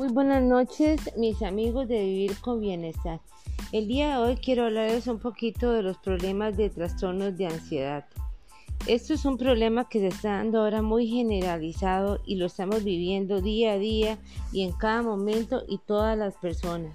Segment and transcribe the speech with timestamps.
[0.00, 3.20] Muy buenas noches, mis amigos de Vivir con Bienestar.
[3.70, 8.06] El día de hoy quiero hablarles un poquito de los problemas de trastornos de ansiedad.
[8.86, 13.42] Esto es un problema que se está dando ahora muy generalizado y lo estamos viviendo
[13.42, 14.18] día a día
[14.54, 16.94] y en cada momento y todas las personas.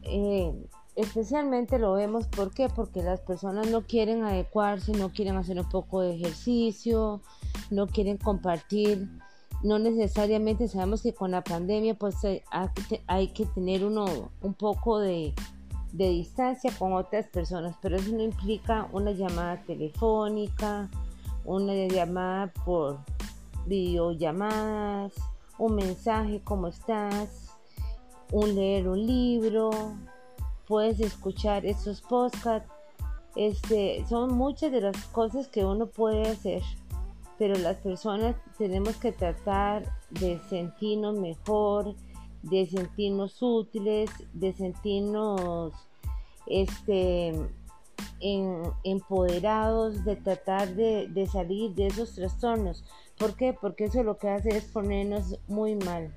[0.00, 0.50] Eh,
[0.96, 2.26] especialmente lo vemos.
[2.26, 2.70] Porque
[3.02, 7.20] las personas no quieren adecuarse, no quieren hacer un poco de ejercicio,
[7.70, 9.10] no quieren compartir
[9.62, 12.16] no necesariamente sabemos que con la pandemia pues
[13.06, 15.34] hay que tener uno un poco de,
[15.92, 20.88] distancia con otras personas, pero eso no implica una llamada telefónica,
[21.44, 22.98] una llamada por
[23.66, 25.12] videollamadas,
[25.58, 27.50] un mensaje, ¿cómo estás?
[28.30, 29.70] Un leer un libro,
[30.66, 32.70] puedes escuchar esos podcasts.
[33.34, 36.62] Este, son muchas de las cosas que uno puede hacer
[37.38, 41.94] pero las personas tenemos que tratar de sentirnos mejor,
[42.42, 45.72] de sentirnos útiles, de sentirnos
[46.46, 47.32] este,
[48.84, 52.84] empoderados, de tratar de, salir de esos trastornos.
[53.16, 53.52] ¿Por qué?
[53.52, 56.12] Porque eso lo que hace es ponernos muy mal.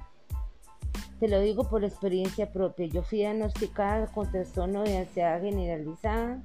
[1.20, 2.88] Te lo digo por experiencia propia.
[2.88, 6.42] Yo fui diagnosticada con trastorno de ansiedad generalizada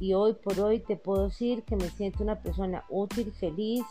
[0.00, 3.84] y hoy por hoy te puedo decir que me siento una persona útil, feliz,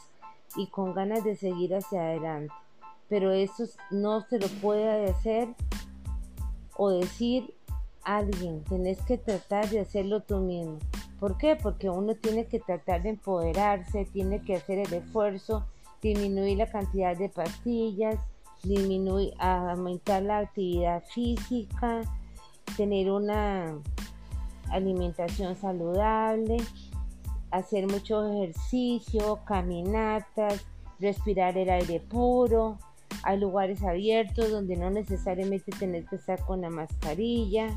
[0.56, 2.54] y con ganas de seguir hacia adelante.
[3.10, 5.50] Pero eso no se lo puede hacer
[6.78, 7.54] o decir
[8.04, 10.80] alguien, tenés que tratar de hacerlo tú mismo.
[11.20, 11.56] ¿Por qué?
[11.56, 15.66] Porque uno tiene que tratar de empoderarse, tiene que hacer el esfuerzo,
[16.02, 18.20] disminuir la cantidad de pastillas,
[18.64, 22.02] disminuir, aumentar la actividad física,
[22.76, 23.78] tener una
[24.70, 26.58] alimentación saludable
[27.54, 30.66] hacer mucho ejercicio, caminatas,
[31.00, 32.80] respirar el aire puro.
[33.24, 37.70] Hay lugares abiertos donde no necesariamente tenés que estar con la mascarilla.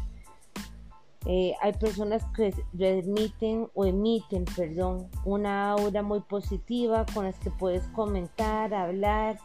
[1.27, 7.51] Eh, hay personas que remiten o emiten, perdón, una aura muy positiva con las que
[7.51, 9.39] puedes comentar, hablar,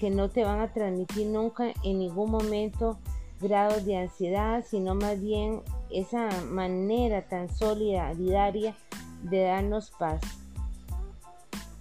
[0.00, 2.98] que no te van a transmitir nunca en ningún momento
[3.40, 5.60] grados de ansiedad, sino más bien
[5.90, 8.74] esa manera tan solidaria
[9.22, 10.20] de darnos paz.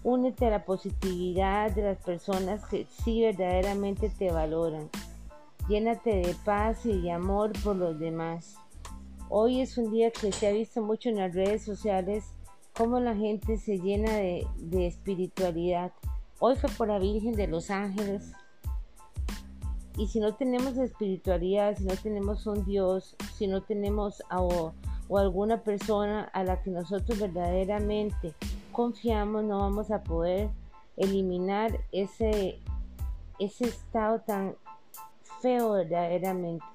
[0.04, 4.90] Únete a la positividad de las personas que sí verdaderamente te valoran.
[5.68, 8.56] Llénate de paz y de amor por los demás.
[9.30, 12.26] Hoy es un día que se ha visto mucho en las redes sociales
[12.78, 15.92] cómo la gente se llena de, de espiritualidad.
[16.40, 18.34] Hoy fue por la Virgen de los Ángeles.
[19.98, 24.42] Y si no tenemos espiritualidad, si no tenemos un Dios, si no tenemos a,
[25.08, 28.34] o alguna persona a la que nosotros verdaderamente
[28.72, 30.50] confiamos, no vamos a poder
[30.98, 32.60] eliminar ese,
[33.40, 34.56] ese estado tan
[35.42, 36.66] feo verdaderamente.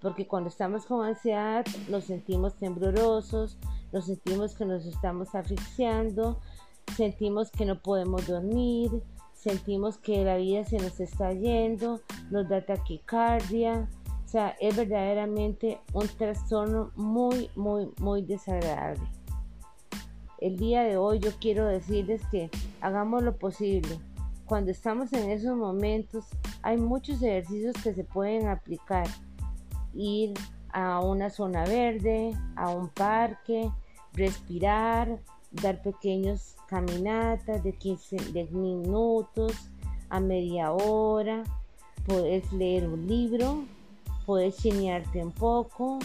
[0.00, 3.58] Porque cuando estamos con ansiedad nos sentimos temblorosos,
[3.92, 6.38] nos sentimos que nos estamos asfixiando,
[6.96, 8.90] sentimos que no podemos dormir,
[9.32, 13.88] sentimos que la vida se nos está yendo, nos da taquicardia,
[14.60, 19.02] es verdaderamente un trastorno muy, muy, muy desagradable.
[20.38, 23.98] El día de hoy yo quiero decirles que hagamos lo posible.
[24.44, 26.26] Cuando estamos en esos momentos
[26.62, 29.06] hay muchos ejercicios que se pueden aplicar.
[29.94, 30.34] Ir
[30.72, 33.70] a una zona verde, a un parque,
[34.12, 35.18] respirar,
[35.50, 39.70] dar pequeños caminatas de 15 minutos
[40.10, 41.42] a media hora,
[42.06, 43.64] puedes leer un libro,
[44.26, 46.00] puedes chinearte un poco,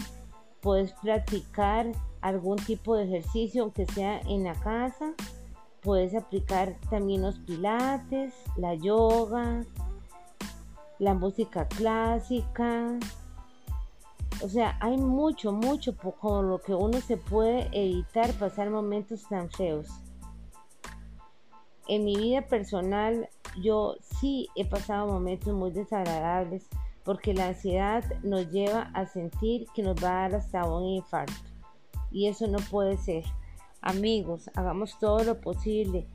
[0.60, 1.90] puedes practicar
[2.20, 5.12] algún tipo de ejercicio, aunque sea en la casa.
[5.82, 9.64] Puedes aplicar también los pilates, la yoga,
[11.00, 13.00] la música clásica.
[14.40, 19.50] O sea, hay mucho, mucho con lo que uno se puede evitar pasar momentos tan
[19.50, 19.88] feos.
[21.88, 23.28] En mi vida personal,
[23.60, 26.68] yo sí he pasado momentos muy desagradables
[27.04, 31.34] porque la ansiedad nos lleva a sentir que nos va a dar hasta un infarto.
[32.10, 33.24] Y eso no puede ser.
[33.80, 36.06] Amigos, hagamos todo lo posible.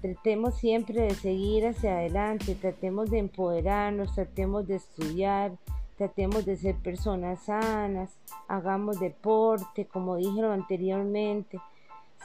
[0.00, 5.52] Tratemos siempre de seguir hacia adelante, tratemos de empoderarnos, tratemos de estudiar,
[5.96, 8.18] tratemos de ser personas sanas,
[8.48, 11.58] hagamos deporte, como dije anteriormente,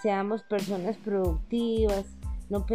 [0.02, 2.06] seamos personas productivas,
[2.50, 2.66] no,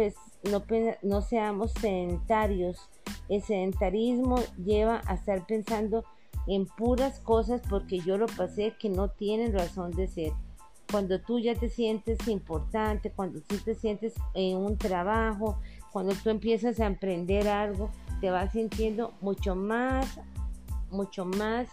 [0.43, 0.63] no,
[1.01, 2.89] no seamos sedentarios,
[3.29, 6.03] el sedentarismo lleva a estar pensando
[6.47, 10.33] en puras cosas porque yo lo pasé que no tienen razón de ser.
[10.91, 15.57] Cuando tú ya te sientes importante, cuando tú te sientes en un trabajo,
[15.91, 17.89] cuando tú empiezas a emprender algo,
[18.19, 20.19] te vas sintiendo mucho más,
[20.91, 21.67] mucho más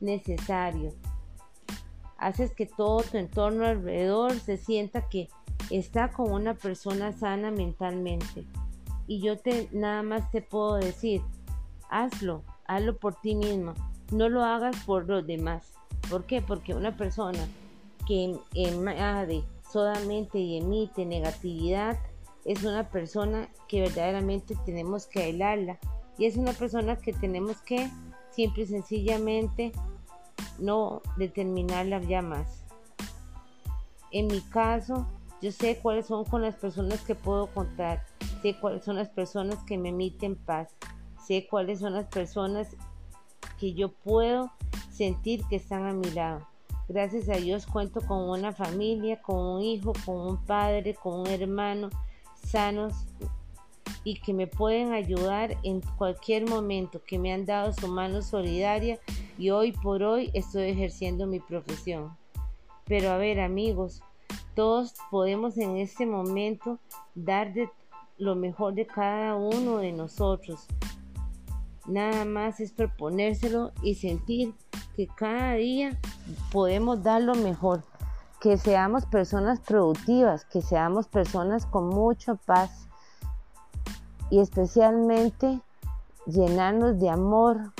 [0.00, 0.92] necesario.
[2.18, 5.28] Haces que todo tu entorno alrededor se sienta que
[5.70, 8.44] está con una persona sana mentalmente.
[9.08, 11.22] Y yo te nada más te puedo decir,
[11.90, 13.74] hazlo, hazlo por ti mismo,
[14.12, 15.72] no lo hagas por los demás.
[16.08, 16.40] ¿Por qué?
[16.40, 17.48] Porque una persona
[18.06, 21.98] que emade solamente y emite negatividad
[22.44, 25.78] es una persona que verdaderamente tenemos que aislarla
[26.16, 27.90] y es una persona que tenemos que
[28.30, 29.72] simple y sencillamente
[30.58, 32.64] no determinarla ya más.
[34.10, 35.06] En mi caso,
[35.42, 38.04] yo sé cuáles son con las personas que puedo contar,
[38.40, 40.74] sé cuáles son las personas que me emiten paz,
[41.26, 42.76] sé cuáles son las personas
[43.58, 44.50] que yo puedo
[44.90, 46.46] sentir que están a mi lado.
[46.88, 51.26] Gracias a Dios cuento con una familia, con un hijo, con un padre, con un
[51.26, 51.90] hermano
[52.46, 52.94] sanos
[54.04, 58.98] y que me pueden ayudar en cualquier momento, que me han dado su mano solidaria
[59.36, 62.16] y hoy por hoy estoy ejerciendo mi profesión.
[62.86, 64.02] Pero a ver amigos,
[64.54, 66.78] todos podemos en este momento
[67.14, 67.68] dar de
[68.18, 70.66] lo mejor de cada uno de nosotros.
[71.86, 74.54] Nada más es proponérselo y sentir
[74.94, 75.98] que cada día
[76.52, 77.82] podemos dar lo mejor.
[78.40, 82.88] Que seamos personas productivas, que seamos personas con mucha paz
[84.30, 85.60] y especialmente
[86.26, 87.72] llenarnos de amor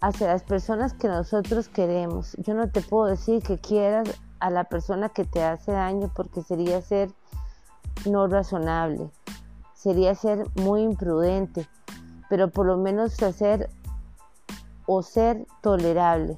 [0.00, 2.36] hacia las personas que nosotros queremos.
[2.38, 6.42] Yo no te puedo decir que quieras a la persona que te hace daño porque
[6.42, 7.10] sería ser
[8.06, 9.10] no razonable,
[9.74, 11.66] sería ser muy imprudente
[12.28, 13.70] pero por lo menos hacer
[14.86, 16.36] o ser tolerable.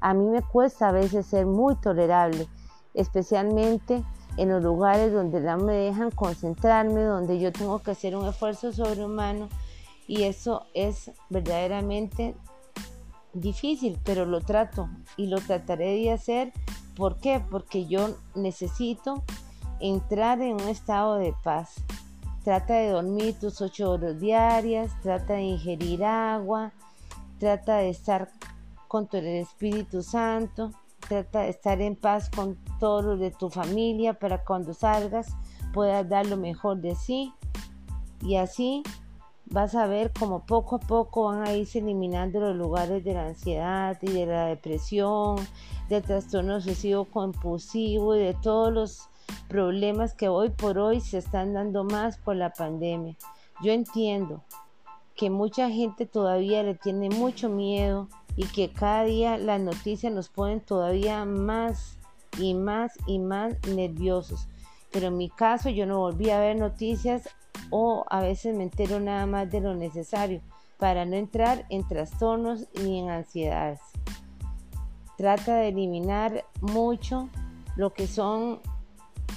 [0.00, 2.48] A mí me cuesta a veces ser muy tolerable,
[2.94, 4.04] especialmente
[4.36, 8.72] en los lugares donde no me dejan concentrarme, donde yo tengo que hacer un esfuerzo
[8.72, 9.48] sobrehumano
[10.06, 12.36] y eso es verdaderamente
[13.32, 16.52] difícil, pero lo trato y lo trataré de hacer.
[16.96, 17.42] ¿Por qué?
[17.50, 19.24] Porque yo necesito
[19.80, 21.74] entrar en un estado de paz.
[22.44, 26.72] Trata de dormir tus ocho horas diarias, trata de ingerir agua,
[27.38, 28.30] trata de estar
[28.88, 30.70] con tu Espíritu Santo,
[31.08, 35.34] trata de estar en paz con todos los de tu familia para cuando salgas
[35.76, 37.34] puedas dar lo mejor de sí
[38.22, 38.82] y así
[39.44, 43.26] vas a ver como poco a poco van a irse eliminando los lugares de la
[43.26, 45.36] ansiedad y de la depresión,
[45.90, 49.08] del trastorno obsesivo compulsivo y de todos los
[49.48, 53.16] problemas que hoy por hoy se están dando más por la pandemia.
[53.62, 54.42] Yo entiendo
[55.14, 60.28] que mucha gente todavía le tiene mucho miedo y que cada día las noticias nos
[60.28, 61.98] ponen todavía más
[62.38, 64.46] y más y más nerviosos.
[64.92, 67.28] Pero en mi caso yo no volví a ver noticias
[67.70, 70.42] o a veces me entero nada más de lo necesario
[70.78, 73.80] para no entrar en trastornos ni en ansiedades.
[75.16, 77.30] Trata de eliminar mucho
[77.76, 78.60] lo que son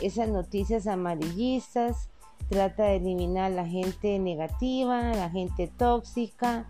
[0.02, 2.10] esas noticias amarillistas,
[2.50, 6.66] trata de eliminar la gente negativa, la gente tóxica,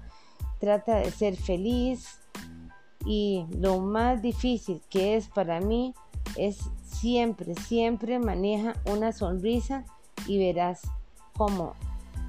[0.59, 2.19] trata de ser feliz.
[3.05, 5.93] Y lo más difícil que es para mí
[6.35, 9.85] es siempre, siempre maneja una sonrisa
[10.27, 10.81] y verás
[11.37, 11.73] cómo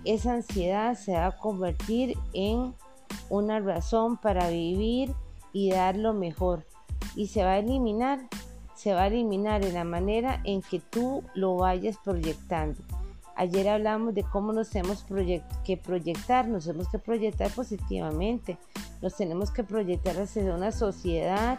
[0.04, 2.74] esa ansiedad se va a convertir en
[3.28, 5.12] una razón para vivir
[5.52, 6.64] y dar lo mejor.
[7.16, 8.20] Y se va a eliminar
[8.80, 12.80] se va a eliminar en la manera en que tú lo vayas proyectando.
[13.36, 15.04] Ayer hablamos de cómo nos tenemos
[15.64, 18.56] que proyectar, nos tenemos que proyectar positivamente,
[19.02, 21.58] nos tenemos que proyectar hacia una sociedad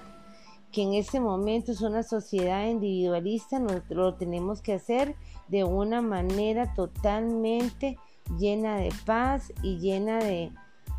[0.71, 5.15] que en este momento es una sociedad individualista, nosotros lo tenemos que hacer
[5.47, 7.99] de una manera totalmente
[8.39, 10.51] llena de paz y llena de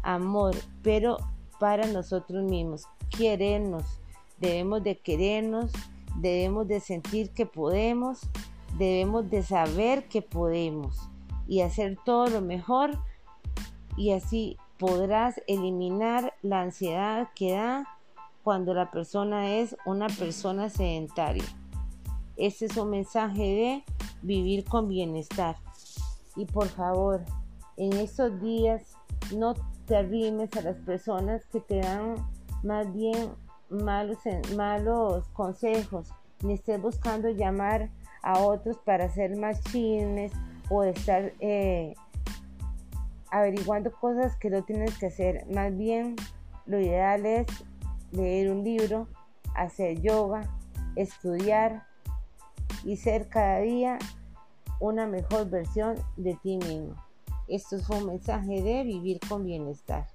[0.04, 1.16] amor, pero
[1.58, 3.98] para nosotros mismos, querernos,
[4.38, 5.72] debemos de querernos,
[6.20, 8.20] debemos de sentir que podemos,
[8.78, 11.08] debemos de saber que podemos
[11.46, 12.98] y hacer todo lo mejor
[13.96, 17.86] y así podrás eliminar la ansiedad que da
[18.42, 21.44] cuando la persona es una persona sedentaria.
[22.36, 23.84] Este es un mensaje de
[24.22, 25.56] vivir con bienestar.
[26.34, 27.22] Y por favor,
[27.76, 28.96] en estos días
[29.36, 29.54] no
[29.86, 32.14] te arrimes a las personas que te dan
[32.62, 33.30] más bien
[33.72, 34.18] malos,
[34.56, 36.08] malos consejos,
[36.42, 37.90] ni estés buscando llamar
[38.22, 40.32] a otros para hacer más chismes
[40.70, 41.94] o estar eh,
[43.30, 45.46] averiguando cosas que no tienes que hacer.
[45.52, 46.16] Más bien,
[46.66, 47.46] lo ideal es
[48.12, 49.08] leer un libro,
[49.54, 50.42] hacer yoga,
[50.96, 51.86] estudiar
[52.84, 53.98] y ser cada día
[54.80, 56.94] una mejor versión de ti mismo.
[57.48, 60.06] Esto fue un mensaje de vivir con bienestar.